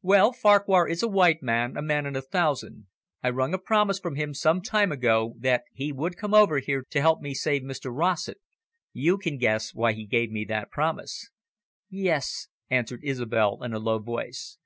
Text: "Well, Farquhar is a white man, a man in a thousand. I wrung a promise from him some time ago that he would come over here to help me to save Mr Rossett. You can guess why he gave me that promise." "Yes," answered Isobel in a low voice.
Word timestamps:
"Well, 0.00 0.32
Farquhar 0.32 0.88
is 0.88 1.02
a 1.02 1.08
white 1.08 1.42
man, 1.42 1.76
a 1.76 1.82
man 1.82 2.06
in 2.06 2.16
a 2.16 2.22
thousand. 2.22 2.86
I 3.22 3.28
wrung 3.28 3.52
a 3.52 3.58
promise 3.58 3.98
from 4.00 4.14
him 4.14 4.32
some 4.32 4.62
time 4.62 4.90
ago 4.90 5.34
that 5.36 5.64
he 5.74 5.92
would 5.92 6.16
come 6.16 6.32
over 6.32 6.58
here 6.58 6.86
to 6.88 7.00
help 7.02 7.20
me 7.20 7.32
to 7.34 7.38
save 7.38 7.60
Mr 7.60 7.94
Rossett. 7.94 8.38
You 8.94 9.18
can 9.18 9.36
guess 9.36 9.74
why 9.74 9.92
he 9.92 10.06
gave 10.06 10.30
me 10.30 10.46
that 10.46 10.70
promise." 10.70 11.28
"Yes," 11.90 12.48
answered 12.70 13.04
Isobel 13.04 13.62
in 13.62 13.74
a 13.74 13.78
low 13.78 13.98
voice. 13.98 14.56